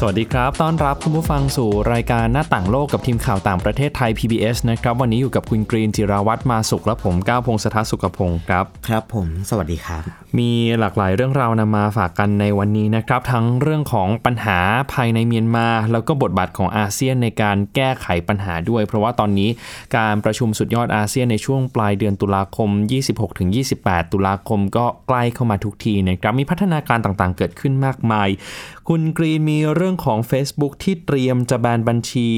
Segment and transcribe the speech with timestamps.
[0.00, 10.02] สวัสดีครับ ต้อนรับคุณผู้ฟังสู่รายการหน้าต่างโลกกับทีมข่าวต่างประเทศไทย PBS นะครับ วันนี้อยู่กับคุณกรีนจิราวัตรมาสุขและผมก้าวพงศธรสุขพงศ์ครับ ครับผม สวัสดีครับ
[10.38, 14.58] มีหลากหลายเรื่องราวนำมาฝากกันในวันนี้นะครับ ทั้งเรื่องของปัญหา
[14.92, 19.50] ภายในเมียนมา แล้วก็บทบาทของอาเซียนในการแก้ไขปัญหาด้วย เพราะว่าตอนนี้
[19.96, 22.70] การประชุมสุดยอดอาเซียนในช่วงปลายเดือนตุลาคม
[23.42, 28.28] 26-28 ตุลาคมก็ใกล้เข้ามาทุกทีนะครับ มีพัฒนาการต่างๆ เกิดขึ้นมากมาย
[28.88, 32.28] คุณกรีนมีเรื่องของ Facebook ที่เตรียมจะแบนบัญชี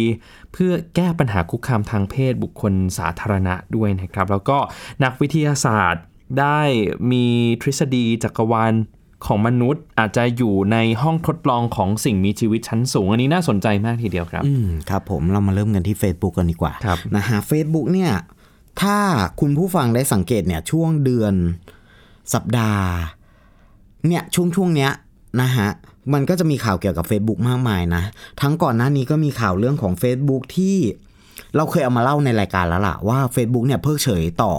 [0.53, 4.59] เพื่อแก้ปัญหาคุกคามทางเพศบุคคลสาธารณะด้วยนะครับ แล้วก็
[5.05, 6.05] นักวิทยาศาสตร์
[6.41, 6.61] ได้
[7.13, 7.27] มี
[7.63, 8.73] ทฤษฎีจักรวาล
[9.27, 18.13] ของมนุษย์อาจจะอยู่ในห้องทดลองของสิ่งมีชีวิตชั้นสูง อันนี้น่าสนใจมากทีเดียวครับ อืมครับผมเรามาเริ่มกันที่ Facebook กันดีกว่าครับนะฮะ Facebook เนี่ย
[18.81, 18.97] ถ้า
[19.41, 21.35] คุณผู้ฟังได้สังเกตเนี่ยช่วงเดือน
[22.35, 22.87] สัปดาห์
[24.07, 24.91] เนี่ยช่วงช่วงเนี้ย
[25.41, 25.69] นะฮะ
[26.15, 28.03] มันก็จะมีข่าวเกี่ยวกับ Facebook มากมายนะ
[28.41, 30.77] ทั้งก่อนหน้านี้ก็มีข่าวเรื่องของ Facebook ที่
[31.57, 34.53] เราเคยเอามาเล่าในรายการแล้วล่ะว่า Facebook เนี่ยเพิกเฉยต่อ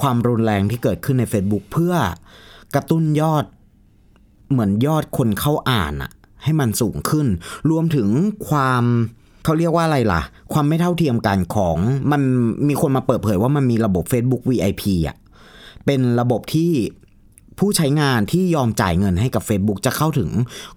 [0.00, 1.94] ความรุนแรงที่เกิดขึ้นใน Facebook เพื่อ
[2.74, 3.44] กระตุ้นยอด
[4.50, 6.10] เหมือนยอดคนเข้าอ่านอะ
[6.42, 7.26] ให้มันสูงขึ้น
[7.70, 8.08] รวมถึง
[8.48, 8.84] ความ
[9.44, 11.76] เขาเรียกว่าอะไรล่ะ ความไม่เท่าเทียมกันของ
[12.12, 12.22] มัน
[12.68, 15.16] มีคนมาเปิดเผยว่ามันมีระบบ Facebook VIP อะ
[15.86, 16.70] เป็นระบบที่
[17.58, 20.30] ผู้ใช้งานที่ยอมจ่ายเงินให้กับ Facebook จะเข้าถึง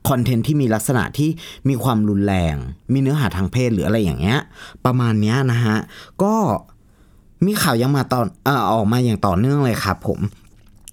[0.09, 1.29] คอนเทนต์ที่มีลักษณะที่
[1.69, 2.55] มีความรุนแรง
[2.93, 4.39] มีเนื้อหาทางเพศหรืออะไรอย่างเงี้ย
[4.85, 5.77] ประมาณเนี้ยนะฮะ
[6.23, 6.33] ก็
[7.45, 10.19] มีข่าวยังมาตอนเออออกมาอย่างต่อเนื่องเลยครับผม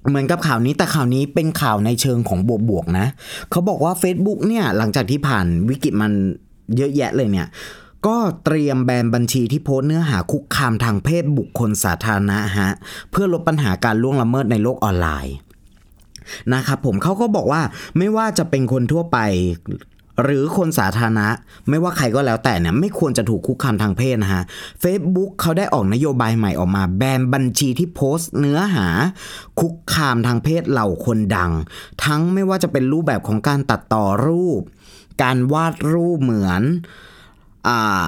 [0.09, 2.39] เหมือนกับข่าวนี้แต่ข่าวนี้เป็นข่าวในเชิงของ
[2.69, 3.07] บวกๆนะ
[3.51, 6.13] เขาบอกว่า Facebook เนี่ยหลังจากที่ผ่านวิกฤตมัน
[6.77, 7.49] เยอะแยะเลยเนี่ย
[8.07, 12.71] ก็เตรียมแบนบัญชีที่โพสเนื้อหาคุกคามทางเพศบุคคลสาธารณะฮะ
[13.11, 15.35] เพื่อลดปัญหาการล่วงละเมิดในโลกออนไลน์
[16.55, 17.63] นะครับผมเขาก็บอกว่า
[17.99, 19.19] ไม่ว่าจะเป็นคนทั่วไป
[20.23, 21.29] หรือคนสาธารณะ
[21.69, 24.43] ไม่ว่าใครก็แล้วแต่เนี่ยไม่ควรจะถูกคุกคามทางเพศนะฮะ
[24.83, 28.87] Facebook เขาได้ออกนโยบายใหม่ออกมา แบนบัญชีที่โพสต์เนื้อหา
[29.61, 31.53] คุกคามทางเพศเหล่าคนดัง
[32.05, 34.61] ทั้งไม่ว่าจะเป็นรูปแบบของการตัดต่อรูป
[35.23, 36.63] การวาดรูปเหมือน
[37.69, 38.05] อ่า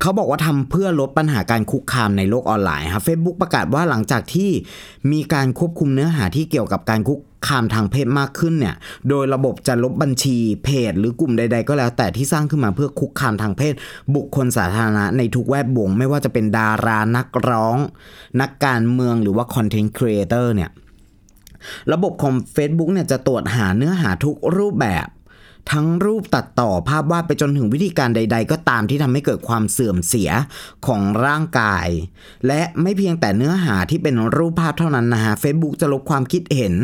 [0.00, 4.50] เขาบอกว่าทำเพื่อลดปัญหาการคุกคามในโลกออนไลน์ครับ Facebook ประกาศว่าหลังจากที่
[5.12, 8.74] มีการควบคุมเนื้อหาที่เกี่ยวกับการคุก คามทางเพศมากขึ้นเนี่ย
[9.08, 13.74] โดยระบบจะลบบัญชีเพจ หรือกลุ่มใด ๆ ก็แล้ว แต่ที่สร้างขึ้นมาเพื่อคุกคามทางเพศ
[14.14, 17.76] บุคคลสาธารณะในทุกแวดวงไม่ว่าจะเป็นดารานักร้อง
[18.40, 20.70] นักการเมืองหรือว่าคอนเทนต์ครีเอเตอร์เนี่ย
[21.92, 25.06] ระบบของ Facebook เนี่ยจะตรวจหาเนื้อหาทุกรูปแบบ
[25.72, 30.30] ทั้งรูปตัดต่อภาพวาดไปจนถึงวิธีการใด ๆ ก็ตามที่ทำให้เกิดความเสื่อมเสีย
[30.86, 31.88] ของร่างกาย
[32.46, 36.74] และไม่เพียงแต่เนื้อหาที่เป็นรูปภาพเท่านั้นนะฮะ Facebook จะลบความคิดเห็น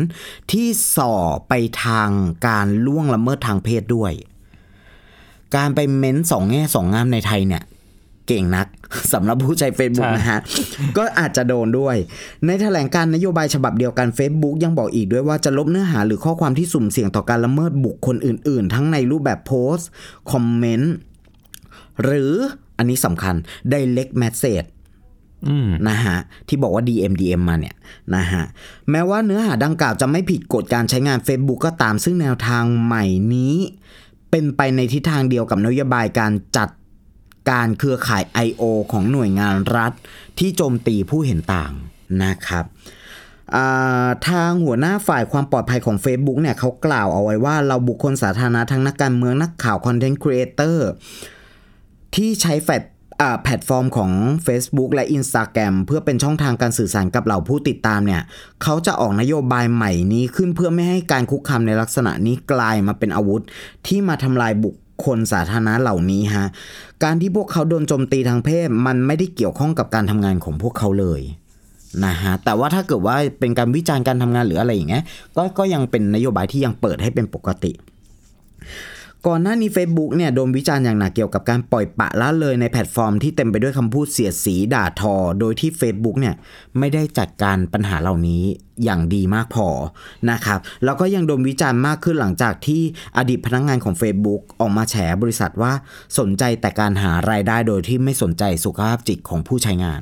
[0.51, 1.13] ที่ส่อ
[1.47, 1.53] ไป
[1.83, 2.09] ทาง
[2.47, 4.13] การล่วงละเมิดทางเพศด้วย
[5.55, 7.63] การไปเม้นสองแง่สองงามในไทยเนี่ย
[8.27, 8.67] เก่งนัก
[9.13, 10.39] สำหรับผู้ใช้ Facebook ใช่นะฮะ
[10.97, 11.95] ก็อาจจะโดนด้วย
[12.45, 19.89] ในแถลงการนโยบายฉบับเดียวกัน Facebook ยังบอกอีกด้วยว่าจะลบเนื้อหาหรือข้อความที่สุ่มเสี่ยงต่อการละเมิดบุคคลอื่น ๆ ทั้งในรูปแบบโพสต์
[20.31, 20.93] คอมเมนต์
[22.03, 22.33] หรือ
[22.77, 23.35] อันนี้สำคัญ
[23.73, 24.67] direct message
[25.47, 26.17] อืมนะฮะ
[26.47, 27.75] ที่บอกว่า DM DM มาเนี่ย
[28.15, 28.43] นะฮะ
[28.91, 33.05] แม้ว่าเนื้อหาดังกล่าวจะไม่ผิดกฎการใช้งาน Facebook ก็ตามซึ่งแนวทางใหม่
[33.35, 33.55] นี้
[34.31, 36.69] เป็นไปในทิศทางเดียวกับนโยบายการจัด
[37.49, 38.63] การเครือข่าย I.O.
[38.91, 39.91] ของหน่วยงานรัฐ
[40.39, 41.73] ที่โจมตีผู้เห็นต่าง
[42.23, 42.65] นะครับ
[44.27, 50.89] ทางหัวหน้าฝ่ายความปลอดภัยของ Facebook เนี่ยเขากล่าวเอาไว้ว่าเราบุคคลสาธารณะทั้งนักการเมืองนักข่าวคอนเทนต์ครีเอเตอร์
[52.15, 52.83] ที่ใช้แฟลต
[53.21, 54.11] อ่าแพลตฟอร์มของ
[54.45, 58.21] Facebook และ Instagram เพื่อเป็นช่องทางการสื่อสารกับเหล่าผู้ติดตามเนี่ย
[58.63, 63.41] เขาจะออกนโยบายใหม่นี้ขึ้นเพื่อไม่ให้การคุกคามในลักษณะนี้กลายมาเป็นอาวุธ
[63.87, 66.47] ที่มาทำลายบุค คนสาธารณะเหล่านี้ฮะ
[67.03, 71.21] การที่พวกเขาโดนโจมตีทางเพศมันไม่ได้เกี่ยวข้องกับการทำงานของพวกเขาเลย
[72.05, 75.03] นะฮะแต่ว่าถ้าเกิดว่าเป็นการวิจารณ์การทำงานหรืออะไรอย่างเงี้ย
[75.37, 77.71] ก็ก็ยังเป็นนโยบายที่ยังเปิดให้เป็นปกติ
[79.25, 86.35] ก่อนหน้านี้ Facebook เนี่ยโดนวิจารณ์อย่างหนักเกี่ยวกับการปล่อยปะละเลยในแพลตฟอร์มที่เต็มไปด้วยคำพูดเสียดสีด่าทอ โดยที่ Facebook เนี่ย
[86.79, 88.43] ไม่ได้จัดการปัญหาเหล่านี้
[88.83, 89.67] อย่างดีมากพอ
[90.31, 92.81] นะครับแล้วก็ยังโดนวิจารณ์มากขึ้นหลังจากที่
[93.17, 95.73] อดีตพนักงานของ Facebook ออกมาแฉบริษัทว่า
[96.19, 100.01] สนใจแต่การหารายได้โดยที่ไม่สนใจสุขภาพจิตของผู้ใช้งาน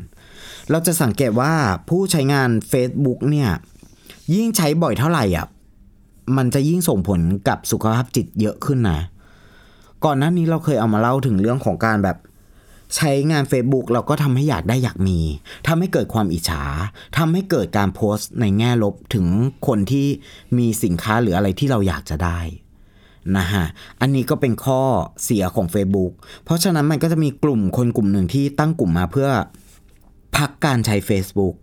[0.70, 1.54] เราจะสังเกตว่า
[1.90, 3.50] ผู้ใช้งาน Facebook เนี่ย
[4.36, 5.48] ยิ่งใช้บ่อยเท่าไหร่อะ
[6.38, 9.00] มันจะยิ่งส่งผลกับสุขภาพจิตเยอะขึ้นนะ
[10.06, 12.18] ก่อนหน้านี้เราเคยเอามาเล่าถึงเรื่องของการแบบ
[12.96, 15.20] ใช้งาน Facebook เราก็ทำให้อยากได้อยากมี
[15.68, 16.64] ทำให้เกิดความอิจฉา
[17.18, 19.28] ทำให้เกิดการโพสต์ในแง่ลบถึง
[19.68, 20.08] คนที่
[20.58, 22.40] มีสินค้าหรืออะไรที่เราอยากจะได้
[23.38, 23.66] นะฮะ
[24.02, 24.82] อันนี้ก็เป็นข้อ
[25.24, 26.12] เสียของ Facebook
[26.44, 29.30] เพราะฉะนั้นมันก็จะมีกลุ่มคนกลุ่มหนึ่งที่ตั้งกลุ่มมาเพื่อ
[30.38, 31.56] พักการใช้ Facebook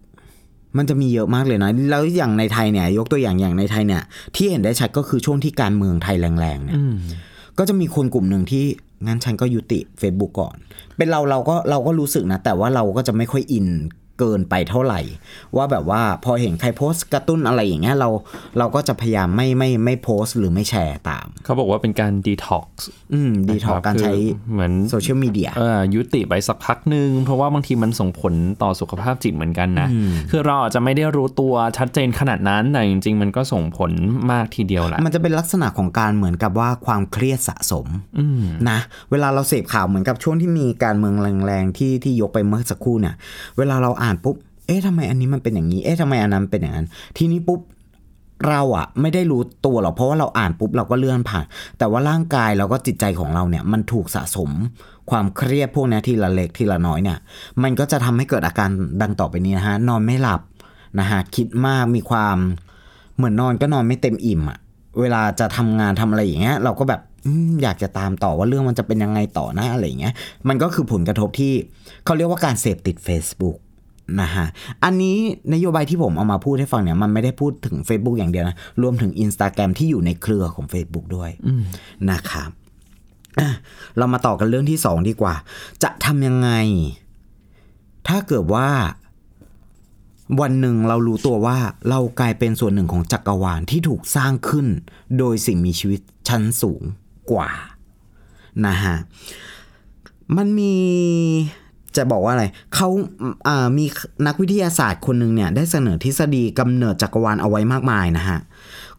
[0.78, 4.02] มันจะมีเยอะมากเลยนะ แล้วอย่างในไทยเนี่ย ยกตัวอย่างอย่างในไทยเนี่ย
[4.36, 6.78] ที่เห็นได้ชัดก็คือช่วงที่การเมืองไทยแรงๆเนี่ย
[7.58, 8.64] ก็จะมีคนกลุ่มหนึ่งที่
[9.06, 10.56] งั้นฉันก็ยุติ Facebook ก่อน
[10.96, 13.66] เป็นเราเราก็เราก็รู้สึกนะ แต่ว่าเราก็จะไม่ค่อยอิน
[14.22, 15.00] เกินไปเท่าไหร่
[15.56, 18.08] ว่าแบบว่าพอเห็นใครโพสต์กระตุ้นอะไรอย่างเงี้ยเรา
[18.58, 24.12] เราก็จะพยายามไม่ไม่ไม่โพสต์หรือไม่แชร์ตาม เขาบอกว่าเป็นการดีท็อกซ์อืมดีท็อกการใช้
[24.52, 29.88] เหมือนโซเชียลมีเดียเออยุติไปสักพักหนึ่งเพราะว่าบางทีมันส่งผลต่อสุขภาพจิตเหมือนกันนะ
[30.30, 33.90] คือเราอาจจะไม่ได้รู้ตัวชัดเจนขนาดนั้นแต่จริง ๆ มันก็ส่งผล
[34.32, 37.86] มากทีเดียวแหละมันจะเป็นลักษณะของการเหมือนกับว่าความเครียดสะสม
[38.70, 38.78] นะ
[39.10, 41.14] เวลาเราเสพข่าวเหมือนกับช่วงที่มีการเมือง
[41.46, 43.14] แรงๆที่ที่ยกไปเมื่อสักครู่เนี่ย
[43.58, 44.36] เวลาเราอ่านปุ๊บ
[44.66, 46.86] เอ๊ะทำไมอันนี้มันเป็นอย่างนี้ เอ๊ะทำไมอันนั้นเป็นอย่างนั้น
[47.16, 47.60] ทีนี้ปุ๊บ
[48.48, 51.44] เราอะไม่ได้รู้ตัวหรอกเพราะว่าเราอ่านปุ๊บเราก็เลื่อนผ่าน
[51.78, 54.50] แต่ว่าร่างกายเราก็จิตใจของเราเนี่ย มันถูกสะสม
[55.10, 57.18] ความเครียดพวกนี้ทีละเล็กทีละน้อยเนี่ย
[57.62, 58.70] มันก็จะทำให้เกิดอาการ
[59.02, 60.40] ดังต่อไปนี้นะฮะนอนไม่หลับ
[61.00, 62.36] นะฮะคิดมากมีความ
[63.16, 64.58] เหมือนนอนก็นอนไม่เต็มอิ่มอะ
[65.00, 70.14] เวลาจะทำงานทำอะไรอย่างเงี้ย เราก็แบบอืมอยากจะตามต่อว่าเรื่องมันจะเป็นยังไงต่อนะอะไรอย่างเงี้ย
[70.48, 71.52] มันก็คือผลกระทบที่
[72.04, 73.56] เขาเรียกว่าการเสพติด Facebook
[74.20, 74.46] นะฮะ
[74.84, 75.16] อันนี้
[75.54, 81.30] นโยบายที่ผมเอามาพูดให้ฟังเนี่ย มันไม่ได้พูดถึง Facebook อย่างเดียวนะ รวมถึง Instagram ที่อยู่ในเครือของ Facebook ด้วย
[82.10, 82.50] นะครับ
[83.40, 83.50] อะ
[83.98, 85.34] เรามาต่อกันเรื่องที่สองดีกว่า
[85.82, 86.50] จะทำยังไง
[88.08, 88.68] ถ้าเกิดว่า
[90.40, 91.58] วันหนึ่งเรารู้ตัวว่า
[91.88, 94.66] เรากลายเป็นส่วนหนึ่งของจักรวาลที่ถูกสร้างขึ้น
[95.18, 96.82] โดยสิ่งมีชีวิตชั้นสูง
[97.32, 97.50] กว่า
[98.66, 98.96] นะฮะ
[100.36, 100.74] มันมี
[101.96, 102.44] จะบอกว่าอะไร
[102.74, 103.86] เขาามี
[104.26, 108.38] นักวิทยาศาสตร์คนหนึ่งเนี่ยได้เสนอทฤษฎีกำเนิดจักรวาลเอาไว้มากมายนะฮะ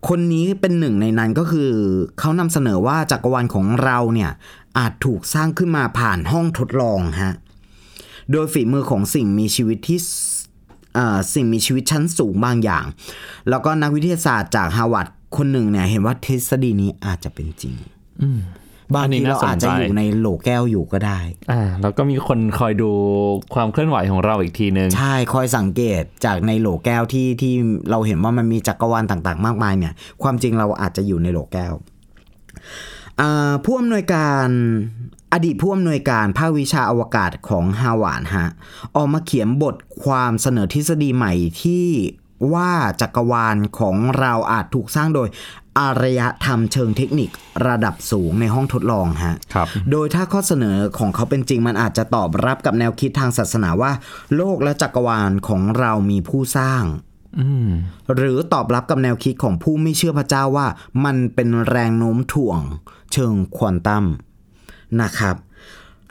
[0.07, 1.71] คนนี้เป็นหนึ่งในนั้นก็คือ
[2.19, 4.31] เขานำเสนอว่าจักรวาลของเราเนี่ย
[4.77, 7.33] อาจถูกสร้างขึ้นมาผ่านห้องทดลองฮะ
[8.31, 9.99] โดยฝีมือของสิ่งมีชีวิตที่
[11.33, 12.85] สิ่งมีชีวิตชั้นสูงบางอย่าง
[13.49, 15.07] แล้วก็นักวิทยาศาสตร์จากฮาร์วาร์ด
[15.37, 17.75] คนหนึ่งเนี่ยเห็นว่าทฤษฎีนี้อาจจะเป็นจริง
[18.93, 21.19] บางอันนี้ทีเราน่าสนอาจจะใจอยู่ในโหลแก้วอยู่ก็ได้
[21.51, 22.91] อ่าแล้วก็มีคนคอยดู
[23.53, 27.53] ความเคลื่อนไหวของเราอีกทีนึง ใช่คอยสังเกตจากในโหลแก้วที่ที่
[27.89, 29.93] เราเห็นว่ามันมีจักรวาลต่างๆ มากมายเนี่ย
[30.23, 31.73] ความจริงเราอาจจะอยู่ในโหลแก้ว
[33.21, 34.47] อ่าผู้อำนวยการ
[35.33, 38.49] อดีตผู้อำนวยการภาควิชาอวกาศของฮาวาดฮะ
[38.95, 41.85] ออกมาเขียนบทความเสนอทฤษฎีใหม่ที่
[42.53, 45.29] ว่าจักรวาลของเราอาจถูกสร้างโดย
[45.79, 47.29] อารยธรรมเชิงเทคนิค
[47.67, 53.91] ระดับสูงในห้องทดลองฮะครับโดยถ้าข้อเสนอของเขาเป็นจริงมันอาจจะตอบรับกับแนวคิดทางศาสนาว่า
[54.35, 56.83] โลกและจักรวาลของเรามีผู้สร้าง
[57.39, 57.69] อืม
[58.15, 60.67] หรือตอบรับกับแนวคิดของผู้ไม่เชื่อพระเจ้าว่า
[61.05, 62.59] มันเป็นแรงโน้มถ่วง
[63.13, 64.05] เชิงควอนตัม
[65.01, 65.35] นะครับ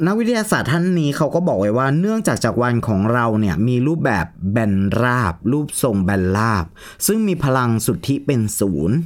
[0.06, 6.64] นักวิทยาศาสตร์ท่านนี้เขาก็บอกไว้ว่าเนื่องจากจักรวาลของเราเนี่ยมีรูปแบบแบนราบ รูปทรงแบนราบ
[7.06, 8.96] ซึ่งมีพลังสุทธิเป็นศูนย์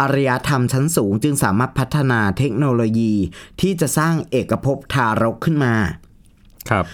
[0.00, 3.12] อารยธรรมชั้นสูงจึงสามารถพัฒนาเทคโนโลยี
[3.60, 5.74] ที่จะสร้างเอกภพทารกขึ้นมา
[6.70, 6.84] ครับ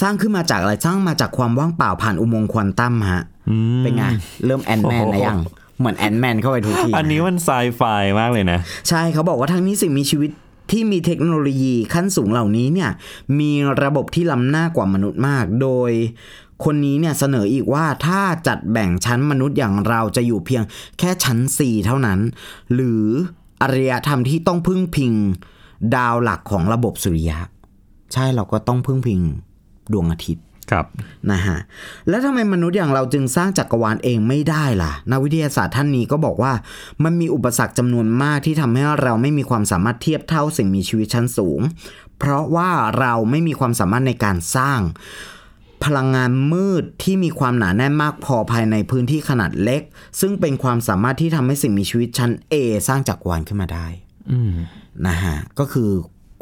[0.00, 3.22] สร้างขึ้นมาจากอะไรสร้างมาจากความว่างเปล่าผ่านอุโมงค์ควอนตัมฮะ
[3.82, 4.02] เป็นไง
[4.44, 5.38] เริ่ม Ant-Man นะยัง
[5.78, 7.82] เหมือน Ant-Man เข้าไปทุกทีอันนี้มันไซไฟ
[8.20, 10.30] มากเลยนะ ใช่เขาบอกว่าทั้งนี้สิ่งมีชีวิต
[10.70, 12.90] ที่มีเทคโนโลยีขั้นสูงเหล่านี้เนี่ย
[13.38, 15.90] มีระบบที่ล้ำหน้ากว่ามนุษย์มาก โดย
[16.64, 20.62] คนนี้เนี่ยเสนออีกว่าถ้าจัดแบ่งชั้นมนุษย์อย่างเราจะอยู่เพียง
[20.98, 22.18] แค่ชั้น 4 เท่านั้น
[22.74, 23.04] หรือ
[23.62, 25.12] อารยธรรมที่ต้องพึ่งพิง
[25.94, 27.38] ดาวหลักของระบบสุริยะ
[28.12, 29.20] ใช่เราก็ต้องพึ่งพิง
[29.92, 30.86] ดวงอาทิตย์ ครับ
[31.30, 31.58] นะฮะ
[32.08, 36.52] แล้วทำไมมนุษย์อย่างเราจึงสร้างจักรวาลเองไม่ได้ล่ะนักวิทยาศาสตร์ท่านนี้ก็บอกว่า
[37.04, 41.60] มันมีอุปสรรคจำนวนมากที่ทำให้เราไม่มีความสามารถเทียบเท่าสิ่งมีชีวิตชั้นสูง
[42.18, 44.80] เพราะว่าเราไม่มีความสามารถในการสร้าง
[45.84, 49.82] พลังงานมืดที่มีความหนาแน่นมากพอภายในพื้นที่ขนาดเล็ก
[50.20, 52.54] ซึ่งเป็นความสามารถที่ทำให้สิ่งมีชีวิตชั้น A
[52.88, 53.86] สร้างจักรวาลขึ้นมาได้
[54.30, 54.52] อืม
[55.06, 55.90] นะฮะก็คือ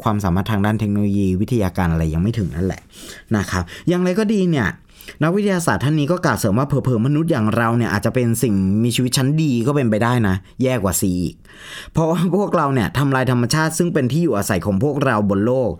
[0.03, 2.81] ความสามารถทางด้านเทคโนโลยีวิทยาการอะไรยังไม่ถึงนั่นแหละ
[3.35, 4.69] นะครับอย่างไรก็ดีเนี่ย
[5.23, 11.35] นักวิทยาศาสตร์ท่านนี้ก็กล่าวเสริมว่าเผลอๆมนุษย์อย่างเราเนี่ยอาจจะเป็นสิ่งมีชีวิตชั้นดีก็เป็นไปได้นะ แย่กว่าซีอีก
[11.91, 15.71] เพราะว่าพวกเราเนี่ยทำลายธรรมชาติซึ่งเป็นที่อยู่อาศัยของพวกเราบนโลก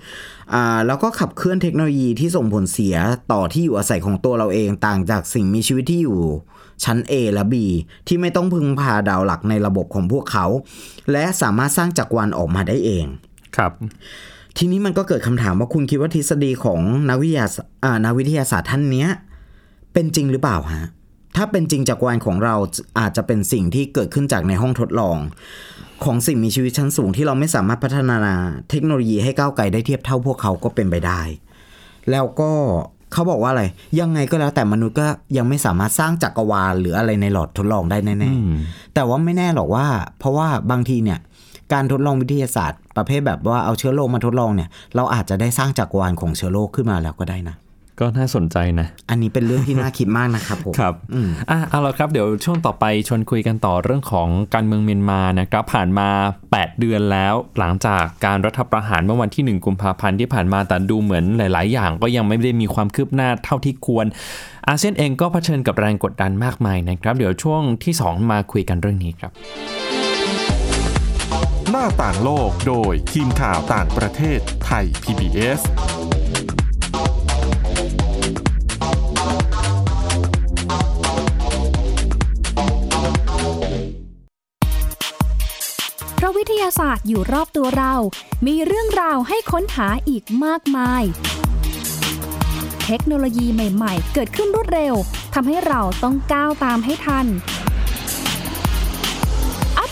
[0.54, 2.96] อ่าแล้วก็ขับเคลื่อนเทคโนโลยีที่ส่งผลเสีย
[3.32, 6.20] ต่อที่อยู่อาศัยของตัวเราเองต่างจากสิ่งมีชีวิตที่อยู่
[6.84, 7.56] ชั้น A และ B
[8.08, 10.46] ที่ไม่ต้องพึ่งพาดาวหลักในระบบของพวกเขา
[11.12, 13.06] และสามารถสร้างจักรวาลออกมาได้เอง
[13.58, 13.72] ครับ
[14.58, 16.80] ทีนี้มันก็เกิดคำถามว่าคุณคิดว่าทฤษฎีของ
[17.10, 19.10] นักวิทยาศาสตร์อ่านักวิทยาศาสตร์ท่านเนี้ย
[19.94, 20.88] เป็นจริงหรือเปล่าฮะ
[21.36, 22.56] ถ้าเป็นจริงจักรวาลของเรา
[23.00, 25.18] อาจจะเป็นสิ่งที่เกิดขึ้นจากในห้องทดลอง
[26.04, 28.34] ของสิ่งมีชีวิตชั้นสูงที่เราไม่สามารถพัฒนา
[28.70, 31.22] เทคโนโลยีให้ก้าวไกลได้เทียบเท่าพวกเขาก็เป็นไปได้
[32.12, 32.52] แล้วก็
[33.14, 33.64] เขาบอกว่าอะไร
[34.00, 39.86] ยังไงก็แล้วแต่มนุษย์ก็ยังไม่สามารถสร้างจักรวาลหรืออะไรในหลอดทดลองได้แน่ๆแต่ว่าไม่แน่หรอกว่า
[40.20, 41.20] เพราะว่าบางทีเนี่ย
[41.74, 47.58] การทดลองวิทยาศาสตร์ ประเภทแบบว่าเอาเชื้อโรคมาทดลองเนี่ย เราอาจจะได้สร้างจักรวาลของเชื้อโรคขึ้นมาแล้วก็ได้นะ
[48.04, 50.94] ก็น่าสนใจนะ อันนี้เป็นเรื่องที่น่าคิดมากนะครับผม ครับ
[51.50, 56.08] อะเอาละครับ เดี๋ยวช่วงต่อไปชวนคุยกันต่อเรื่องของการเมืองเมียนมานะครับ ผ่านมา
[56.46, 64.06] 8 เดือนแล้ว หลังจากการรัฐประหารเมื่อวันที่ 1 กุมภาพันธ์ที่ผ่านมาแต่ดูเหมือนหลาย ๆ อย่างก็ยังไม่ได้มีความคืบหน้าเท่าที่ควร
[64.68, 69.32] อาเซียนเองก็เผชิญกับแรงกดดันมากมายนะครับ เดี๋ยวช่วงที่ 2 มาคุยกันเรื่องนี้ครับ
[71.70, 75.62] หน้าต่างโลกโดยทีมข่าวต่างประเทศไทย PBS
[86.16, 87.94] เพราะวิทยาศาสตร์อยู่รอบตัวเรา
[88.48, 91.04] มีเรื่องราวให้ค้นหาอีกมากมาย
[92.86, 94.96] เทคโนโลยีใหม่ ๆ เกิดขึ้นรวดเร็ว
[95.34, 97.26] ทำให้เราต้องก้าวตามให้ทัน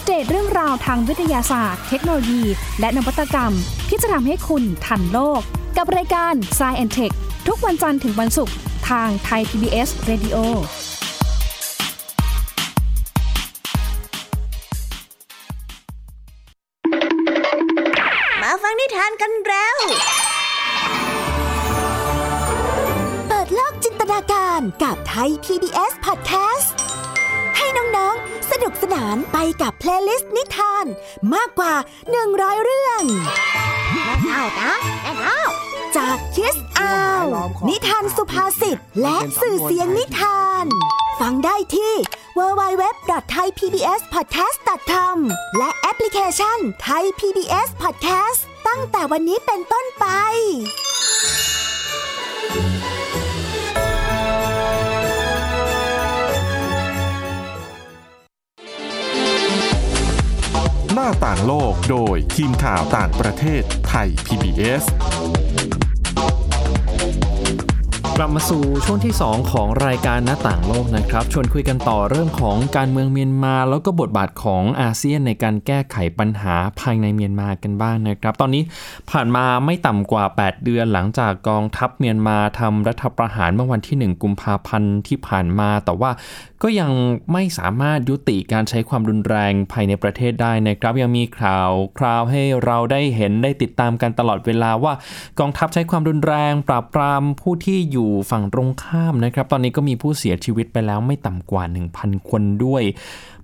[0.07, 2.43] เดตเรื่องราวทางวิทยาศาสตร์ เทคโนโลยี
[2.79, 3.53] และนวัตกรรม
[3.89, 5.41] ที่จะทำให้คุณทันโลก
[5.77, 7.15] กับรายการ s c i e n t e c h
[7.47, 8.55] ทุกวันจันทร์ถึงวันศุกร์
[8.89, 10.37] ทางไทย PBS Radio
[18.41, 19.77] มาฟังนิทานกันแล้ว
[23.27, 26.67] เปิดโลกจินตนาการกับไทย PBS Podcast
[27.57, 27.67] ให้
[28.63, 30.85] น้องๆสนุกสนานไปกับ playlist นิทาน
[31.33, 31.73] มากกว่า
[32.17, 33.01] 100 เรื่อง
[33.93, 35.41] แม่เฒ่านะแม่เฒ่า
[35.97, 37.23] จาก Kids Hour
[37.67, 40.65] นิทานสุภาษิต และสื่อเสียงนิทาน
[41.19, 41.93] ฟังได้ที่
[42.37, 45.17] www.thaipbspodcast.com
[45.57, 50.05] และแอปพลิเคชัน Thai PBS Podcast ตั้งแต่วันนี้เป็นต้นไป
[60.99, 64.83] หน้าต่างโลกโดยทีมข่าวต่างประเทศไทย PBS
[68.19, 78.63] กลับมาสู่ช่วงที่ 2 ของรายการหน้าต่างโลกนะครับ ชวนคุยกันต่อเรื่องของการเมืองเมียนมา แล้วก็บทบาทของอาเซียนในการแก้ไขปัญหาภายในเมียนมากันบ้างนะครับ ตอนนี้
[79.11, 86.11] ผ่านมาไม่ต่ำกว่า 8 เดือนหลังจากกองทัพเมียนมาทำรัฐประหารเมื่อวันที่ 1 กุมภาพันธ์ที่ผ่านมา แต่ว่า
[86.63, 86.91] ก็ยัง
[87.33, 94.93] ไม่สามารถยุติการใช้ความรุนแรงภายในประเทศได้นะครับ ยังมีข่าวคราวให้เราได้เห็นได้ติดตามกันตลอดเวลาว่า
[95.39, 101.63] กองทัพใช้ความรุนแรง ปราบปรามผู้ที่อยู่ฝั่งตรงข้ามนะครับ ตอนนี้ก็มีผู้เสียชีวิตไปแล้วไม่ต่ำกว่า
[101.97, 102.83] 1,000 คนด้วย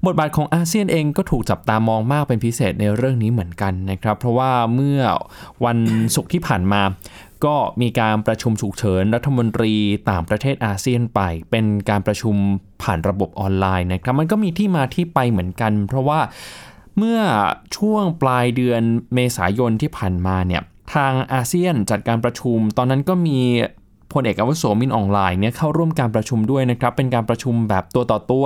[0.06, 5.00] บทบาทของอาเซียนเองก็ถูกจับตามองมากเป็นพิเศษในเรื่องนี้เหมือนกันนะครับ เพราะว่าเมื่อ
[5.66, 5.78] วัน
[6.16, 6.82] ศุกร์ที่ผ่านมา
[7.46, 9.74] ก็มีการประชุมฉุกเฉินรัฐมนตรี
[10.10, 11.20] ต่างประเทศอาเซียนไป
[11.52, 12.36] เป็นการประชุม
[12.84, 16.20] ผ่านระบบออนไลน์นะครับมันก็มีที่มาที่ไปเหมือนกัน เพราะว่า
[16.98, 17.20] เมื่อ
[17.78, 18.82] ช่วงปลายเดือน
[19.14, 20.62] เมษายนที่ผ่านมาเนี่ย
[20.94, 23.40] ทางอาเซียนจัดการประชุม ตอนนั้นก็มี
[24.14, 28.46] พลเอกอาวุโสมินออนไลน์เนี่ยเข้าร่วมการประชุมด้วยนะครับ เป็นการประชุมแบบตัวต่อตัว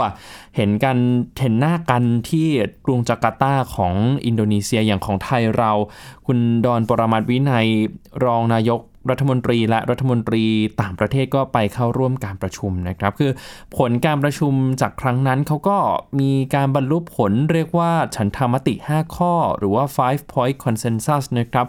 [0.55, 0.97] เห็นกัน
[1.39, 2.47] เห็นหน้ากันที่
[2.85, 3.93] กรุงจาการ์ตาของ
[4.25, 5.71] อินโดนีเซียอย่างของไทยเรา
[6.25, 7.67] คุณดอนปรมาตวินัย
[8.23, 8.79] รองนายก
[9.11, 10.43] รัฐมนตรีและรัฐมนตรี
[10.81, 13.31] ต่างประเทศก็ไปเข้าร่วมการประชุมนะครับ คือ
[13.77, 15.77] ผลการประชุมจากครั้งนั้นเขาก็
[16.19, 21.67] มีการบรรลุผลเรียกว่าฉันทามติ 5 ข้อ หรือว่า five point consensus นะครับ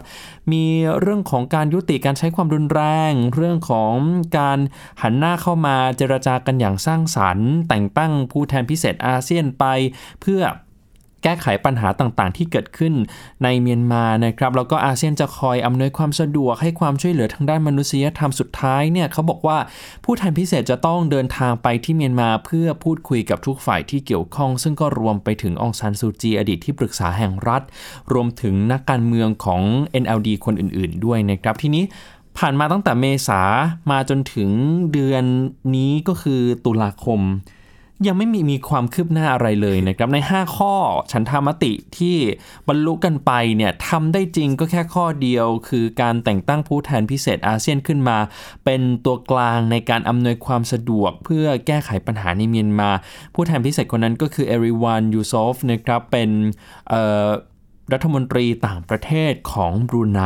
[0.51, 0.65] มี
[0.99, 2.81] เรื่องของการยุติการใช้ความรุนแร
[3.11, 3.93] ง เรื่องของ
[4.37, 4.59] การ
[5.01, 9.65] หันหน้าเข้ามาเจรจากันอย่างสร้างสรรค์ แต่งตั้งผู้แทนพิเศษอาเซียนไป
[10.21, 10.41] เพื่อ
[11.23, 12.93] แก้ไขปัญหาต่างๆ ที่เกิดขึ้น
[13.43, 19.57] ในเมียนมานะครับแล้วก็อาเซียนจะคอยอำนวยความสะดวกให้ความช่วยเหลือทางด้านมนุษยธรรมสุดท้ายเนี่ยเขาบอกว่า
[20.03, 27.61] ผู้แทนพิเศษจะต้องเดินทางไปที่เมียนมาเพื่อพูดคุยกับทุกฝ่ายที่เกี่ยวข้อง ซึ่งก็รวมไปถึงองซานซูจีอดีตที่ปรึกษาแห่งรัฐ
[28.13, 29.61] รวมถึงนักการเมืองของ
[30.03, 31.85] NLD คนอื่น ๆ ด้วยนะครับทีนี้
[32.37, 33.41] ผ่านมาตั้งแต่เมษา
[33.91, 34.49] มาจนถึง
[34.93, 35.23] เดือน
[35.75, 37.21] นี้ก็คือตุลาคม
[38.07, 40.73] ยังไม่มีมีความคืบหน้าอะไรเลยนะครับใน 5 ข้อ
[41.11, 42.17] ฉันทามติที่
[42.67, 48.17] บรรลุกันไปเนี่ยทำได้จริงก็แค่ข้อเดียว คือการแต่งตั้งผู้แทนพิเศษอาเซียนขึ้นมา
[48.65, 52.89] เป็นตัวกลางในการอำนวยความสะดวก เพื่อแก้ไขปัญหาในเมียนมา
[53.33, 56.29] ผู้แทนพิเศษคนนั้นก็คือเอริวันยูซอฟนะครับเป็น
[57.93, 60.21] รัฐมนตรีต่างประเทศของบรูไน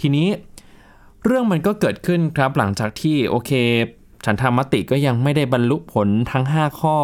[0.00, 0.28] ทีนี้
[1.24, 3.52] เรื่องมันก็เกิดขึ้นครับหลังจากที่โอเค
[4.30, 6.96] ฉันทามติก็ยังไม่ได้บรรลุผลทั้ง 5 ข้อ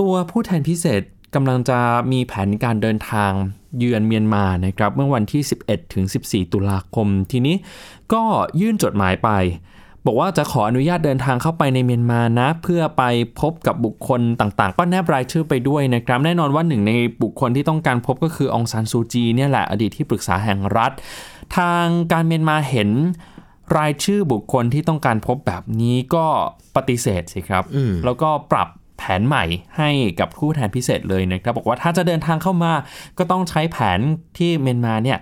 [0.00, 1.02] ตัวผู้แทนพิเศษ
[1.34, 1.78] กำลังจะ
[2.12, 3.30] มีแผนการเดินทาง
[3.78, 7.56] เยือนเมียนมานะครับ เมื่อวันที่ 11 ถึง 14 ตุลาคม ทีนี้
[8.12, 8.22] ก็
[8.60, 9.30] ยื่นจดหมายไป
[10.06, 13.02] บอกว่าจะขออนุญาตเดินทางเข้าไปในเมียนมานะ เพื่อไป
[13.40, 16.92] พบกับบุคคลต่างๆ ก็แนบรายชื่อไปด้วยนะครับ แน่นอนว่าหนึ่งใน
[17.22, 20.92] บุคคลที่ต้องการพบก็คือองซานซูจีเนี่ยแหละอดีตที่ปรึกษาแห่งรัฐ
[21.56, 22.90] ทางการเมียนมาเห็น
[23.76, 26.26] รายชื่อบุคคลที่ต้องการพบแบบนี้ก็
[26.76, 27.64] ปฏิเสธสิครับ
[28.04, 29.44] แล้วก็ปรับแผนใหม่
[29.78, 29.90] ให้
[30.20, 32.72] กับผู้แทนพิเศษเลยนะครับบอกว่าถ้าจะเดินทางเข้ามา
[33.18, 34.00] ก็ต้องใช้แผน
[34.38, 35.18] ที่เมียนมาเนี่ย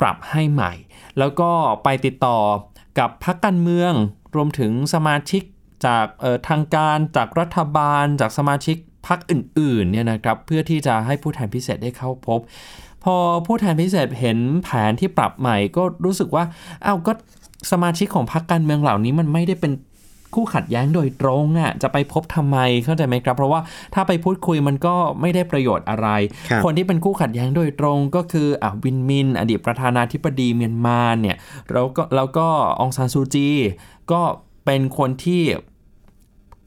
[0.00, 0.72] ปรับให้ใหม่
[1.18, 1.50] แล้วก็
[1.84, 2.38] ไปติดต่อ
[2.98, 3.92] กับพรรคการเมือง
[4.36, 5.42] รวมถึงสมาชิก
[5.86, 12.40] จากเอ่อทางการจากรัฐบาล จากสมาชิกพรรคอื่นๆเนี่ยนะครับเพื่อที่จะให้ผู้แทนพิเศษได้เข้าพบ
[13.04, 16.44] พอผู้แทนพิเศษเห็นแผนที่ปรับใหม่ก็รู้สึกว่า
[16.84, 17.12] อ้าวก็
[17.70, 19.72] สมาชิกของพรรคการเมืองเหล่านี้มันไม่ได้เป็น
[20.34, 23.60] คู่ขัดแย้งโดยตรงอะจะไปพบทำไมเข้าใจไหมครับ เพราะว่า
[23.94, 26.08] ถ้าไปพูดคุยมันก็ไม่ได้ประโยชน์อะไร
[26.50, 31.36] ครับคนที่เป็นคู่ขัดแย้งโดยตรงก็คืออะวินมิน อดีตประธานาธิบดีเมียนมาเนี่ย
[31.72, 32.48] แล้วก็แล้วก็
[32.80, 33.48] องซานซูจี
[34.12, 34.22] ก็
[34.64, 35.42] เป็นคนที่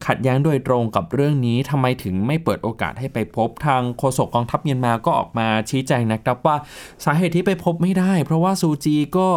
[0.06, 6.56] ขัดแย้งโดยตรงกับเรื่องนี้ทำไมถึงไม่เปิดโอกาสให้ไปพบทางโฆษกกองทัพเมียนมาก็ออกมาชี้แจงนะครับว่า
[7.04, 9.28] สาเหตุที่ไปพบไม่ได้ เพราะว่าซูจีก็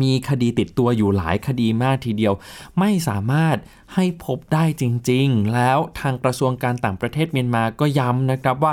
[0.00, 2.34] มีคดีติดตัวอยู่หลายคดีมากทีเดียว
[2.78, 3.56] ไม่สามารถ
[3.94, 8.72] ให้พบได้จริง ๆ แล้วทางกระทรวงการต่างประเทศเมียนมาก็ย้ำนะครับว่า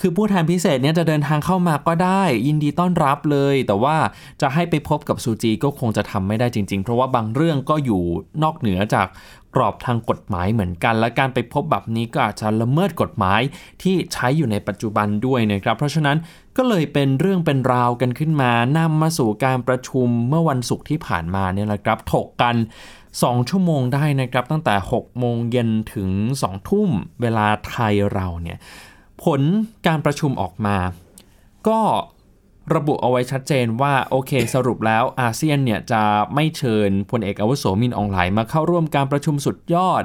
[0.00, 3.96] คือผู้แทนพิเศษเนี่ยจะเดินทางเข้ามาก็ได้ยินดีต้อนรับเลย แต่ว่า
[4.40, 8.02] จะให้ไปพบกับซูจีก็คงจะทำไม่ได้จริง ๆ เพราะว่าบางเรื่องก็อยู่
[8.42, 9.06] นอกเหนือจาก
[9.54, 13.40] กรอบทางกฎหมายเหมือนกัน และการไปพบแบบนี้ก็อาจจะละเมิดกฎหมาย
[13.82, 16.16] ที่ใช้อยู่ในปัจจุบันด้วยนะครับ เพราะฉะนั้น
[16.56, 22.56] ก็เลยเป็นเรื่องเป็นราวกันขึ้นมานำมาสู่การประชุมเมื่อวันศุกร์ที่ผ่านมาเนี่ยแหละครับถกกัน
[23.02, 28.58] 2 ชั่วโมงได้นะครับตั้งแต่ 6 โมงเย็นถึง 2 ทุ่มเวลาไทยเราเนี่ย
[29.24, 29.40] ผล
[29.86, 30.76] การประชุมออกมา
[31.68, 31.80] ก็
[32.76, 36.02] ระบุเอาไว้ชัดเจนว่า โอเคสรุปแล้วอาเซียนเนี่ยจะ
[36.34, 40.04] ไม่เชิญพลเอกอาวุโสมินอองไหลมาเข้าร่วมการประชุมสุดยอด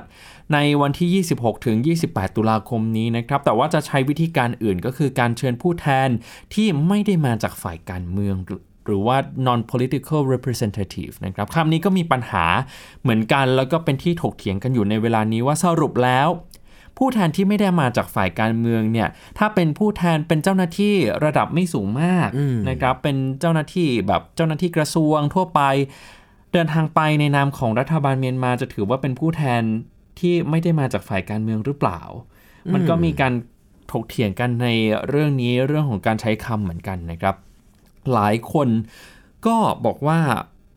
[0.53, 6.09] ในวันที่ 26 ถึง 28 ตุลาคมนี้นะครับ แต่ว่าจะใช้วิธีการอื่นก็คือการเชิญผู้แทน
[6.53, 8.35] ที่ไม่ได้มาจากฝ่ายการเมือง
[8.85, 12.45] หรือว่า non political representative นะครับคำนี้ก็มีปัญหา
[13.01, 16.27] เหมือนกันแล้วก็เป็นที่ถกเถียงกันอยู่ในเวลานี้ว่าสรุปแล้ว
[16.97, 20.93] ผู้แทนที่ไม่ได้มาจากฝ่ายการเมืองเนี่ยถ้าเป็นผู้แทนเป็นเจ้าหน้าที่
[21.25, 22.29] ระดับไม่สูงมาก
[22.69, 25.61] นะครับเป็นเจ้าหน้าที่แบบเจ้าหน้าที่กระทรวงทั่วไป
[26.53, 29.61] เดินทางไปในนามของรัฐบาลเมียนมาจะถือว่าเป็นผู้แทน
[30.19, 32.01] ที่ไม่ได้มาจากฝ่ายการเมืองหรือเปล่า
[32.73, 33.33] มันก็มีการ
[33.91, 34.67] ถกเถียงกันใน
[35.07, 37.35] เรื่องนี้เรื่องของการใช้คำเหมือนกันนะครับ
[38.13, 38.69] หลายคน
[39.47, 40.19] ก็บอกว่า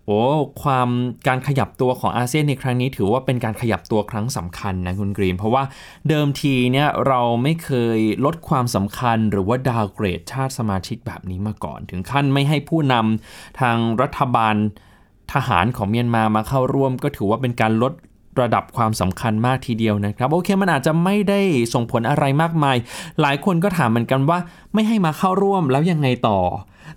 [0.07, 0.21] โอ้
[0.63, 0.89] ความ
[1.29, 5.63] การขยับตัวของอาเซียนในครั้งนี้ถือว่าเป็นการขยับตัวครั้งสำคัญนะคุณกรีน เพราะว่า
[6.09, 14.55] เดิมทีเนี่ยเราไม่เคยลดความสำคัญหรือว่าดาวเกรดชาติสมาชิกแบบนี้มาก่อน ถึงขั้นไม่ให้ผู้นำทางรัฐบาล
[15.33, 17.93] ทหารของเมียนมามาเข้าร่วม ก็ถือว่าเป็นการลด
[18.41, 21.41] ระดับความสำคัญมากทีเดียวนะครับ โอเคมันอาจจะไม่ได้
[21.75, 22.77] ส่งผลอะไรมากมาย
[23.21, 24.39] หลายคนก็ถามเหมือนกันว่า
[24.75, 26.39] ไม่ให้มาเข้าร่วมแล้วยังไงต่อ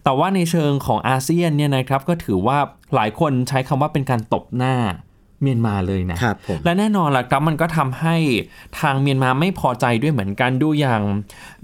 [0.03, 2.57] แต่ว่าในเชิงของอาเซียนเนี่ยนะครับก็ถือว่า
[2.95, 4.75] หลายคนใช้คำว่าเป็นการตบหน้า
[5.41, 8.15] เมียนมาเลยนะครับผมและแน่นอนล่ะครับมันก็ทำให้
[8.79, 11.01] ทางเมียนมาไม่พอใจด้วยเหมือนกันดูอย่าง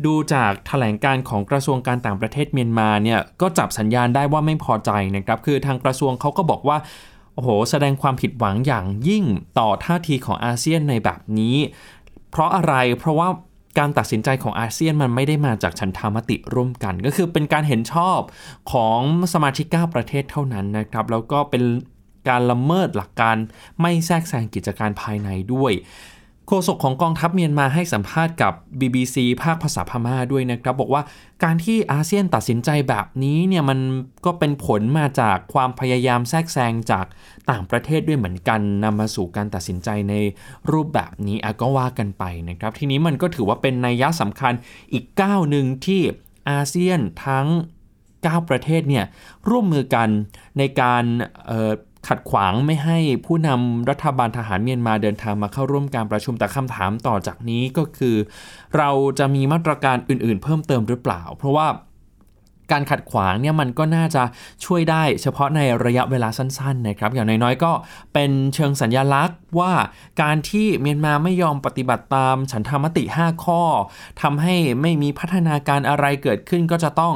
[0.06, 6.78] ดูจากแถลงการของกระทรวงการต่างประเทศเมียนมาเนี่ยก็จับสัญญาณได้ว่าไม่พอใจนะครับ คือทางกระทรวงเขาก็บอกว่า
[7.34, 9.24] โอ้โห แสดงความผิดหวังอย่างยิ่ง
[9.60, 11.56] ต่อท่าทีของอาเซียนในแบบนี้
[12.32, 13.30] เพราะอะไรเพราะว่า
[13.80, 18.19] การตัดสินใจของอาเซียนมันไม่ได้มาจากฉันทามติร่วมกัน ก็คือเป็นการเห็นชอบ
[18.72, 19.00] ของ
[19.34, 21.63] สมาชิก 9 ประเทศเท่านั้นนะครับ แล้วก็เป็น
[22.30, 23.36] การละเมิดหลักการ
[23.82, 25.72] ไม่แทรกแซงกิจการภายในด้วย
[26.47, 31.03] โฆษกของกองทัพเมียนมาให้สัมภาษณ์กับ BBC ภาคภาษาพม่าด้วยนะครับ บอกว่า
[31.43, 33.79] การที่อาเซียนตัดสินใจแบบนี้เนี่ยมัน
[34.25, 37.06] ก็เป็นผลมาจากความพยายามแทรกแซงจาก
[37.49, 40.13] ต่างประเทศด้วยเหมือนกันนำมาสู่การตัดสินใจใน
[40.71, 44.53] รูปแบบนี้อก็ว่ากันไปนะครับ ทีนี้มันก็ถือว่าเป็นนัยยะสำคัญ
[44.93, 46.01] อีกก้าวหนึ่งที่
[46.49, 47.47] อาเซียนทั้ง
[48.03, 49.06] 9 ประเทศเนี่ย
[49.49, 50.10] ร่วมมือกัน
[50.58, 51.03] ในการ
[52.08, 58.16] ขัดขวางไม่ให้ผู้นำรัฐบาลทหารเมียนมาเดินทางมาเข้าร่วมการประชุมแต่คำถามต่อจากนี้ก็คือ
[58.78, 58.89] เรา
[59.20, 61.68] จะมีมาตรการอื่นๆ เพิ่มเติมหรือเปล่า เพราะว่า
[62.72, 64.24] การขัดขวางเนี่ยมันก็น่าจะ
[64.66, 67.72] ช่วยได้เฉพาะในระยะเวลาสั้นๆนะครับ อย่างน้อยๆก็
[68.13, 69.74] เป็นเชิงสัญญลักษณ์ว่า
[70.22, 73.62] การที่เมียนมาไม่ยอมปฏิบัติตามฉันธรรมติ 5 ข้อ
[74.22, 77.16] ทำให้ไม่มีพัฒนาการอะไรเกิดขึ้นก็จะต้อง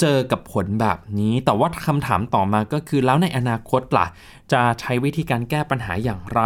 [0.00, 4.06] เจอกับผลแบบนี้ แต่ว่าคำถามต่อมาก็คือแล้วในอนาคตล่ะ
[4.52, 6.40] จะใช้วิธีการแก้ปัญหาอย่างไร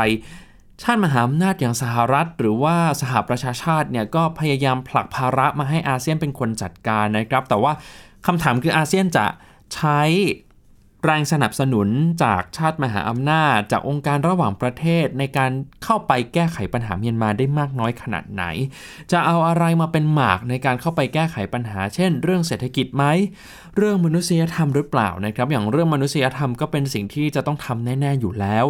[0.82, 7.72] ชาติมหาอำนาจอย่างสหรัฐ หรือว่าสหประชาชาติเนี่ยก็พยายามผลักภาระมาให้อาเซียนเป็นคนจัดการนะครับ แต่ว่า
[8.26, 9.26] คำถามคืออาเซียนจะ
[9.74, 10.00] ใช้
[11.04, 11.88] แรงสนับสนุน
[12.24, 15.50] จากชาติมหาอำนาจ จากองค์การระหว่างประเทศในการ
[15.84, 18.44] เข้าไปแก้ไขปัญหาเมียนมาได้มากน้อยขนาดไหน
[19.12, 23.04] จะเอาอะไรมาเป็นหมากในการเข้าไปแก้ไขปัญหา เช่น เรื่องเศรษฐกิจไหม
[23.76, 28.64] เรื่องมนุษยธรรมหรือเปล่านะครับ อย่างเรื่องมนุษยธรรมก็เป็นสิ่งที่จะต้องทำแน่ ๆอยู่แล้ว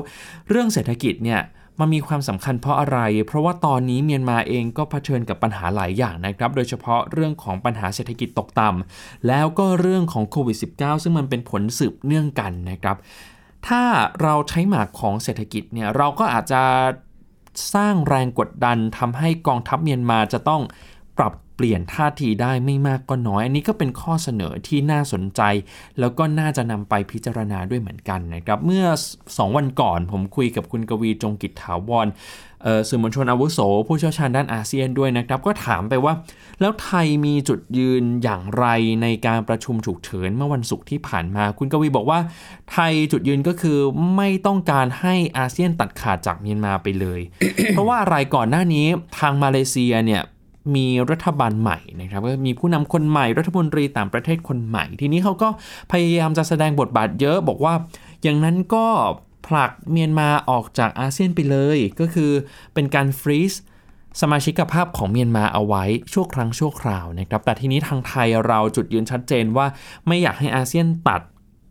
[0.48, 1.40] เรื่องเศรษฐกิจเนี่ย
[1.80, 12.96] มันมีความสำคัญเพราะอะไร เพราะว่าตอนนี้เมียนมาเองก็เผชิญกับปัญหาหลายอย่างนะครับ โดยเฉพาะเรื่องของปัญหาเศรษฐกิจตกต่ำแล้วก็เรื่องของโควิด -19 ซึ่งมันเป็นผลสืบเนื่องกันนะครับ
[13.68, 13.82] ถ้า
[14.22, 16.62] เราใช้หมากของเศรษฐกิจเนี่ยเราก็อาจจะ
[17.74, 20.62] สร้างแรงกดดันทำให้กองทัพเมียนมาจะต้อง
[21.18, 25.42] ปรับ เปลี่ยนท่าทีได้ไม่มากก็น้อย อันนี้ก็เป็นข้อเสนอที่น่าสนใจ
[26.01, 28.87] แล้วก็น่าจะนำไปพิจารณาด้วยเหมือนกันนะครับเมื่อ
[29.21, 32.07] 2 วันก่อนผมคุยกับคุณกวีจงกิจถาวร
[32.88, 36.14] สื่อมวลชนอาวุโส ผู้เชี่ยวชาญด้านอาเซียนด้วยนะครับ ก็ถามไปว่า
[36.61, 38.66] แล้วไทยมีจุดยืนอย่างไร
[39.03, 42.18] ในการประชุมฉุกเฉินเมื่อวันศุกร์ที่ผ่านมา คุณกวีบอกว่า
[42.73, 43.79] ไทยจุดยืนก็คือ
[44.16, 47.21] ไม่ต้องการให้อาเซียนตัดขาดจากเมียนมาไปเลย
[47.71, 48.87] เพราะว่าอะไรก่อนหน้านี้
[49.18, 50.23] ทางมาเลเซียเนี่ย
[50.74, 55.48] มีรัฐบาลใหม่นะครับก็มีผู้นำคนใหม่รัฐมนตรีต่างประเทศคนใหม่ ทีนี้เขาก็
[55.92, 57.74] พยายามจะแสดงบทบาทเยอะบอกว่า
[58.22, 58.87] อย่างนั้นก็
[59.46, 62.31] ผลักเมียนมาออกจากอาเซียนไปเลย ก็คือ
[62.74, 63.52] เป็นการฟรีซ
[64.20, 69.66] สมาชิกภาพของเมียนมาเอาไว้ชั่วครั้งชั่วคราวนะครับแต่ทีนี้ทางไทยเราจุดยืนชัดเจนว่า
[70.07, 71.20] ไม่อยากให้อาเซียนตัด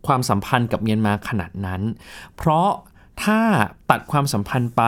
[0.06, 1.82] ความสัมพันธ์กับเมียนมาขนาดนั้น
[2.36, 2.68] เพราะ
[3.24, 3.40] ถ้า
[3.90, 4.82] ตัดความสัมพันธ์ไป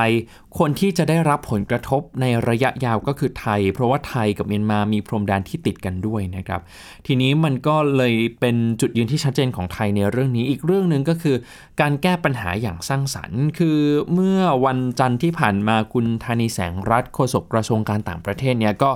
[0.58, 6.60] คนที่จะได้รับผลกระทบในระยะยาวก็คือไทย เพราะว่าไทยกับเมียนมามีพรมแดนที่ติดกันด้วยนะครับ
[7.06, 11.36] ทีนี้มันก็เลยเป็นจุดยืนที่ชัดเจนของไทยในเรื่องนี้ อีกเรื่องหนึ่งก็คือ
[11.80, 13.78] การแก้ปัญหาอย่างสร้างสรรค์ คือ
[14.14, 18.90] เมื่อวันจันทร์ที่ผ่านมาคุณธานีแสงรัฐโฆษกกระทรวงการต่างประเทศเนี่ยก็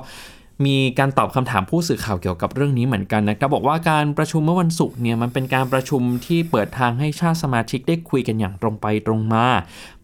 [0.67, 9.47] มีการตอบคำถามผู้สื่อข่าวเกี่ยวกับเรื่องนี้เหมือนกันนะครับ บอกว่าการประชุมเมื่อวันศุกร์เนี่ยมันเป็นการประชุมที่เปิดทางให้ชาติสมาชิกได้คุยกันอย่างตรงไปตรงมา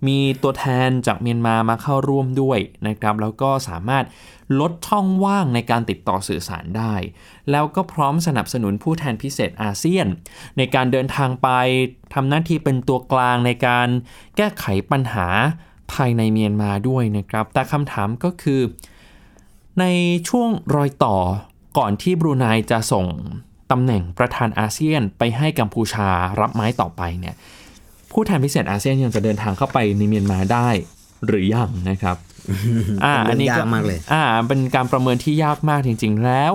[0.06, 4.04] มีตัวแทนจากเมียนมามาเข้าร่วมด้วยนะครับ แล้วก็สามารถ
[4.60, 6.94] ลดช่องว่างในการติดต่อสื่อสารได้
[7.50, 10.06] แล้วก็พร้อมสนับสนุนผู้แทนพิเศษอาเซียน
[10.56, 11.48] ในการเดินทางไป
[12.14, 13.88] ทำหน้าที่เป็นตัวกลางในการ
[14.36, 15.28] แก้ไขปัญหา
[15.92, 18.60] ภายในเมียนมาด้วยนะครับ แต่คำถามก็คือ
[19.80, 19.84] ใน
[20.28, 21.16] ช่วงรอยต่อ
[21.78, 23.06] ก่อนที่บรูไนจะส่ง
[23.70, 26.08] ตำแหน่งประธานอาเซียนไปให้กัมพูชา
[26.40, 27.34] รับไม้ต่อไปเนี่ย
[28.12, 30.68] ผู้แทนพิเศษอาเซียนยังจะเดินทางเข้าไปในเมียนมาได้
[31.26, 32.16] หรือยังนะครับ
[33.04, 36.52] อ่าอันนี้ยากมากเลยอ่าเป็นการประเมินที่ยากมากจริง ๆ แล้ว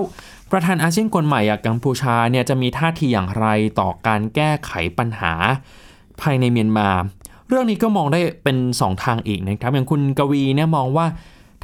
[0.52, 3.46] ประธานอาเซียนคนใหม่อย่างกัมพูชาเนี่ยจะมีท่าทีอย่างไร
[3.80, 5.32] ต่อการแก้ไขปัญหา
[6.20, 6.88] ภายในเมียนมา
[7.48, 11.06] เรื่องนี้ก็มองได้เป็น 2 ทางอีกนะครับอย่างคุณกวีเนี่ยมองว่า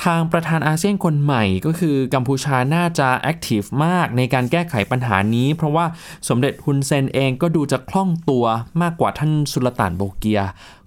[0.05, 5.85] ทางประธานอาเซียนคนใหม่ก็คือกัมพูชาน่าจะแอคทีฟมากในการแก้ไขปัญหานี้ เพราะว่า
[6.29, 8.45] สมเด็จฮุนเซนเองก็ดูจะคล่องตัว
[8.83, 10.41] มากกว่าท่านสุลต่านโบเกีย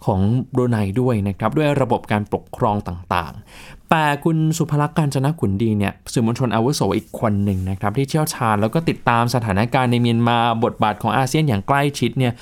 [0.05, 0.19] ของ
[0.53, 12.33] บรูไนด้วยนะครับ ด้วยระบบการปกครองต่างๆ แต่คุณสุภลักษณ์การจนะขุนดีเนี่ยสื่อมวลชนอาวุโสอีกคนหนึ่งนะครับ ที่เชี่ยวชาญแล้วก็ติดตามสถานการณ์ในเมียนมาบทบาทของอาเซียนอย่างใกล้ชิดเนี่ย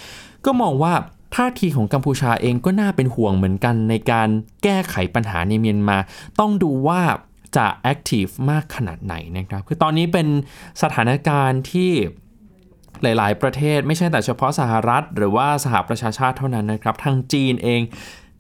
[0.45, 0.93] ก็มองว่า
[1.35, 4.29] ท่าทีของกัมพูชาเองก็น่าเป็นห่วงเหมือนกันในการ
[4.63, 5.97] แก้ไขปัญหาในเมียนมา
[6.39, 7.01] ต้องดูว่า
[7.57, 10.27] จะ active มากขนาดไหนนะครับ คือตอนนี้เป็น
[10.81, 11.91] สถานการณ์ที่
[13.03, 17.81] หลาย ๆ ประเทศไม่ใช่แต่เฉพาะสหรัฐ หรือว่าสหประชาชาติเท่านั้นนะครับ ทางจีนเอง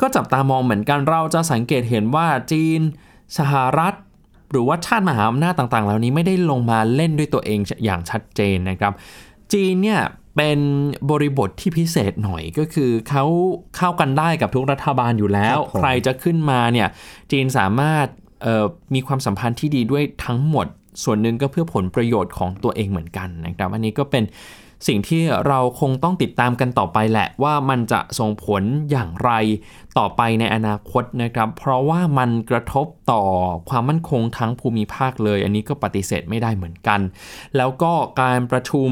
[0.01, 2.79] ก็จับตามองเหมือนกันเราจะสังเกตเห็นว่าจีน
[3.37, 3.93] สหรัฐ
[4.51, 8.93] หรือว่าชาติมหาอำนาจต่าง ๆ เหล่านี้ไม่ได้ลงมาเล่นด้วยตัวเองอย่างชัดเจนนะครับ
[9.53, 10.01] จีนเนี่ย
[10.37, 10.59] เป็น
[11.09, 13.25] บริบทที่พิเศษหน่อยก็คือเขา
[13.77, 16.87] เข้ากันได้กับทุกรัฐบาลอยู่แล้ว ใครจะขึ้นมาเนี่ย
[17.31, 18.07] จีนสามารถ
[18.93, 20.67] มีความสัมพันธ์ที่ดีด้วยทั้งหมด
[21.03, 24.23] ส่วนหนึ่งก็เพื่อผลประโยชน์ของตัวเองเหมือนกันนะครับอันนี้ก็เป็น
[24.87, 29.31] สิ่งที่เราคงต้องติดตามกันต่อไปแหละว่ามันจะส่งผลอย่างไร
[29.97, 33.23] ต่อไปในอนาคตนะครับ เพราะว่ามันกระทบต่อ
[33.69, 36.99] ความมั่นคงทั้งภูมิภาคเลย อันนี้ก็ปฏิเสธไม่ได้เหมือนกัน
[37.57, 38.89] แล้วก็การประชุม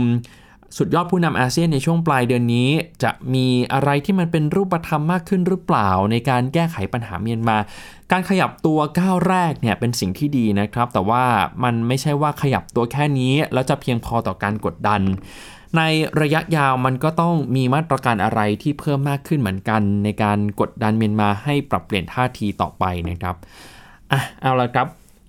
[0.78, 2.70] สุดยอดผู้นำอาเซียนในช่วงปลายเดือนนี้
[3.04, 7.58] จะมีอะไรที่มันเป็นรูปธรรมมากขึ้นหรือเปล่า ในการแก้ไขปัญหาเมียนมา
[8.12, 11.24] การขยับตัวก้าวแรกเนี่ยเป็นสิ่งที่ดีนะครับ แต่ว่า
[11.64, 15.02] มันไม่ใช่ว่าขยับตัวแค่นี้ แล้วจะเพียงพอต่อการกดดัน
[15.78, 15.82] ใน
[16.22, 23.36] ระยะยาวมันก็ต้องมีมาตรการอะไรที่เพิ่มมากขึ้นเหมือนกัน ในการกดดันเมียนมาให้ปรับเปลี่ยนท่าทีต่อไปนะครับ
[24.12, 24.88] อะเอาละครับ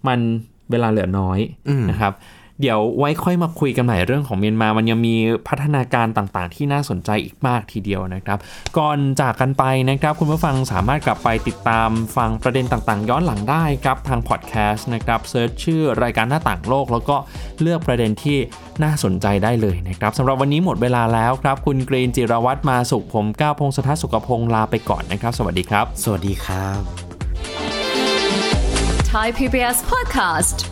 [0.08, 0.20] มัน
[0.70, 1.38] เวลาเหลือน้อย
[1.90, 2.12] นะครับ
[2.62, 5.14] เดี๋ยวไว้ค่อยมาคุยกันใหม่เรื่องของเมียนมา มันยังมี
[5.48, 8.38] พัฒนาการต่างๆ ที่น่าสนใจอีกมากทีเดียวนะครับ
[8.78, 17.16] ก่อนจากกันไปนะครับ คุณผู้ฟังสามารถกลับไปติดตามฟังประเด็นต่างๆ ย้อนหลังได้ครับทางพอดแคสต์นะครับ search ชื่อรายการหน้าต่างโลก แล้วก็
[17.60, 18.38] เลือกประเด็นที่
[18.82, 26.80] น่าสนใจได้เลยนะครับสำหรับวันนี้หมดเวลาแล้วครับ คุณกรีนจิรวัตรมาสุขผมก้าวพงศธรสุขพงศ์ลาไปก่อนนะครับ สวัสดีครับ สวัสดีครับ
[29.12, 30.71] Thai PBS podcast.